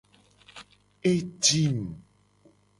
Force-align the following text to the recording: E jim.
E 1.11 1.13
jim. 1.43 1.79